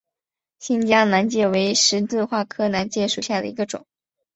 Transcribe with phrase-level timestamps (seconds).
[0.57, 3.85] 新疆南芥为十字花科南芥属下的一个种。